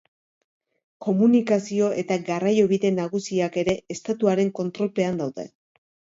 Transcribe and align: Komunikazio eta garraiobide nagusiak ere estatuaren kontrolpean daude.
Komunikazio 1.07 1.89
eta 2.03 2.17
garraiobide 2.31 2.91
nagusiak 2.97 3.61
ere 3.65 3.77
estatuaren 3.99 4.53
kontrolpean 4.63 5.23
daude. 5.23 5.49